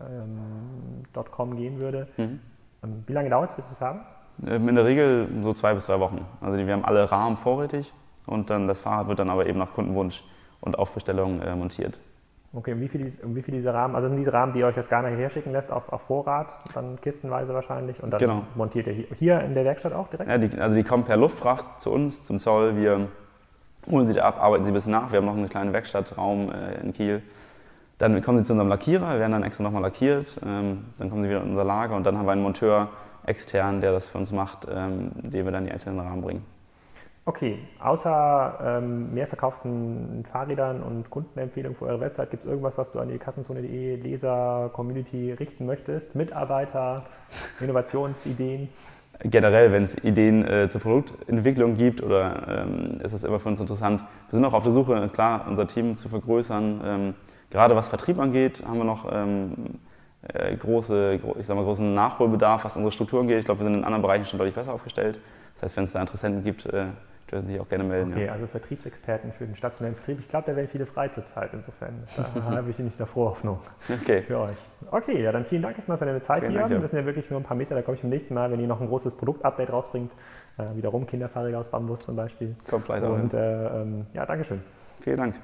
ähm, 0.00 1.56
gehen 1.56 1.78
würde, 1.78 2.08
mhm. 2.16 2.40
Ähm, 2.84 3.04
wie 3.06 3.12
lange 3.12 3.30
dauert 3.30 3.50
es, 3.50 3.56
bis 3.56 3.68
Sie 3.68 3.72
es 3.72 3.80
haben? 3.80 4.00
Ähm, 4.46 4.68
in 4.68 4.74
der 4.74 4.84
Regel 4.84 5.28
so 5.42 5.52
zwei 5.52 5.74
bis 5.74 5.86
drei 5.86 5.98
Wochen. 6.00 6.24
Also 6.40 6.58
wir 6.58 6.72
haben 6.72 6.84
alle 6.84 7.10
Rahmen 7.10 7.36
vorrätig 7.36 7.92
und 8.26 8.50
dann 8.50 8.68
das 8.68 8.80
Fahrrad 8.80 9.08
wird 9.08 9.18
dann 9.18 9.30
aber 9.30 9.46
eben 9.46 9.58
nach 9.58 9.72
Kundenwunsch 9.72 10.24
und 10.60 10.78
Aufbestellung 10.78 11.40
äh, 11.40 11.54
montiert. 11.54 12.00
Okay, 12.52 12.72
und 12.72 12.80
wie 12.80 12.88
viele 12.88 13.10
wie 13.24 13.42
viel 13.42 13.54
diese 13.54 13.74
Rahmen, 13.74 13.96
also 13.96 14.06
sind 14.06 14.16
diese 14.16 14.32
Rahmen, 14.32 14.52
die 14.52 14.60
ihr 14.60 14.66
euch 14.66 14.76
das 14.76 14.88
gar 14.88 15.02
nicht 15.02 15.18
herschicken 15.18 15.50
lässt, 15.50 15.72
auf, 15.72 15.92
auf 15.92 16.02
Vorrat, 16.02 16.54
dann 16.72 17.00
kistenweise 17.00 17.52
wahrscheinlich 17.52 18.00
und 18.00 18.12
dann 18.12 18.20
genau. 18.20 18.42
montiert 18.54 18.86
ihr 18.86 18.92
hier 18.92 19.40
in 19.40 19.54
der 19.54 19.64
Werkstatt 19.64 19.92
auch 19.92 20.08
direkt? 20.08 20.30
Ja, 20.30 20.38
die, 20.38 20.56
also 20.58 20.76
die 20.76 20.84
kommen 20.84 21.02
per 21.02 21.16
Luftfracht 21.16 21.80
zu 21.80 21.90
uns, 21.90 22.22
zum 22.22 22.38
Zoll, 22.38 22.76
wir 22.76 23.08
holen 23.90 24.06
sie 24.06 24.14
da 24.14 24.26
ab, 24.26 24.40
arbeiten 24.40 24.64
sie 24.64 24.70
bis 24.70 24.86
nach, 24.86 25.10
wir 25.10 25.18
haben 25.18 25.26
noch 25.26 25.36
einen 25.36 25.48
kleinen 25.48 25.72
Werkstattraum 25.72 26.52
äh, 26.52 26.80
in 26.80 26.92
Kiel. 26.92 27.22
Dann 27.98 28.20
kommen 28.22 28.38
sie 28.38 28.44
zu 28.44 28.52
unserem 28.52 28.68
Lackierer, 28.68 29.18
werden 29.18 29.32
dann 29.32 29.44
extra 29.44 29.62
nochmal 29.62 29.82
lackiert, 29.82 30.40
ähm, 30.44 30.86
dann 30.98 31.10
kommen 31.10 31.22
sie 31.22 31.28
wieder 31.28 31.42
in 31.42 31.50
unser 31.50 31.64
Lager 31.64 31.94
und 31.94 32.04
dann 32.04 32.18
haben 32.18 32.26
wir 32.26 32.32
einen 32.32 32.42
Monteur 32.42 32.88
extern, 33.24 33.80
der 33.80 33.92
das 33.92 34.08
für 34.08 34.18
uns 34.18 34.32
macht, 34.32 34.66
ähm, 34.70 35.12
den 35.14 35.44
wir 35.44 35.52
dann 35.52 35.64
die 35.64 35.72
einzelnen 35.72 36.00
Rahmen 36.00 36.22
bringen. 36.22 36.44
Okay, 37.26 37.58
außer 37.80 38.58
ähm, 38.62 39.14
mehr 39.14 39.26
verkauften 39.26 40.24
Fahrrädern 40.30 40.82
und 40.82 41.08
Kundenempfehlungen 41.08 41.74
für 41.74 41.86
eure 41.86 42.00
Website, 42.00 42.30
gibt 42.30 42.44
es 42.44 42.48
irgendwas, 42.48 42.76
was 42.76 42.92
du 42.92 42.98
an 42.98 43.08
die 43.08 43.16
Kassenzone.de 43.16 43.96
Leser-Community 43.96 45.32
richten 45.32 45.64
möchtest? 45.64 46.14
Mitarbeiter, 46.16 47.04
Innovationsideen? 47.60 48.68
Generell, 49.22 49.72
wenn 49.72 49.84
es 49.84 49.96
Ideen 50.04 50.44
äh, 50.44 50.68
zur 50.68 50.82
Produktentwicklung 50.82 51.78
gibt, 51.78 52.02
oder 52.02 52.66
ähm, 52.66 53.00
ist 53.02 53.14
es 53.14 53.24
immer 53.24 53.38
für 53.38 53.48
uns 53.48 53.60
interessant. 53.60 54.02
Wir 54.28 54.36
sind 54.36 54.44
auch 54.44 54.52
auf 54.52 54.64
der 54.64 54.72
Suche, 54.72 55.08
klar, 55.08 55.46
unser 55.48 55.66
Team 55.66 55.96
zu 55.96 56.10
vergrößern. 56.10 56.80
Ähm, 56.84 57.14
gerade 57.54 57.76
was 57.76 57.88
Vertrieb 57.88 58.18
angeht, 58.18 58.62
haben 58.66 58.78
wir 58.78 58.84
noch 58.84 59.10
ähm, 59.10 59.78
äh, 60.22 60.54
große, 60.56 61.20
ich 61.38 61.46
sag 61.46 61.56
mal, 61.56 61.64
großen 61.64 61.94
Nachholbedarf, 61.94 62.64
was 62.64 62.76
unsere 62.76 62.92
Strukturen 62.92 63.28
geht. 63.28 63.38
Ich 63.38 63.44
glaube, 63.44 63.60
wir 63.60 63.64
sind 63.64 63.74
in 63.74 63.84
anderen 63.84 64.02
Bereichen 64.02 64.24
schon 64.24 64.38
deutlich 64.38 64.56
besser 64.56 64.74
aufgestellt. 64.74 65.20
Das 65.54 65.62
heißt, 65.62 65.76
wenn 65.76 65.84
es 65.84 65.92
da 65.92 66.00
Interessenten 66.00 66.42
gibt, 66.42 66.66
äh, 66.66 66.86
dürfen 67.30 67.46
Sie 67.46 67.52
sich 67.52 67.60
auch 67.60 67.68
gerne 67.68 67.84
melden. 67.84 68.12
Okay, 68.12 68.26
ja. 68.26 68.32
also 68.32 68.48
Vertriebsexperten 68.48 69.30
für 69.30 69.46
den 69.46 69.54
stationären 69.54 69.94
Vertrieb. 69.94 70.18
Ich 70.18 70.28
glaube, 70.28 70.46
da 70.46 70.56
werden 70.56 70.66
viele 70.66 70.84
frei 70.84 71.06
zurzeit. 71.08 71.50
Insofern 71.52 72.02
da 72.34 72.42
habe 72.56 72.70
ich 72.70 72.78
nicht 72.80 72.98
der 72.98 73.14
Hoffnung 73.14 73.60
okay. 73.88 74.22
für 74.22 74.40
euch. 74.40 74.56
Okay, 74.90 75.22
ja, 75.22 75.30
dann 75.30 75.44
vielen 75.44 75.62
Dank 75.62 75.76
erstmal 75.76 75.96
für 75.96 76.06
deine 76.06 76.22
Zeit 76.22 76.40
vielen 76.40 76.50
hier. 76.50 76.60
Dank, 76.62 76.72
ja. 76.72 76.80
Wir 76.80 76.88
sind 76.88 76.98
ja 76.98 77.06
wirklich 77.06 77.30
nur 77.30 77.38
ein 77.38 77.44
paar 77.44 77.56
Meter. 77.56 77.76
Da 77.76 77.82
komme 77.82 77.94
ich 77.94 78.02
beim 78.02 78.10
nächsten 78.10 78.34
Mal, 78.34 78.50
wenn 78.50 78.58
ihr 78.58 78.66
noch 78.66 78.80
ein 78.80 78.88
großes 78.88 79.14
Produktupdate 79.14 79.70
rausbringt. 79.70 80.10
Äh, 80.58 80.76
wiederum 80.76 81.06
Kinderfahrräder 81.06 81.60
aus 81.60 81.68
Bambus 81.68 82.00
zum 82.00 82.16
Beispiel. 82.16 82.56
Kommt 82.68 82.90
auch. 82.90 83.00
Und 83.00 83.32
äh, 83.32 83.82
ähm, 83.82 84.06
ja, 84.12 84.26
Dankeschön. 84.26 84.60
Vielen 85.00 85.18
Dank. 85.18 85.34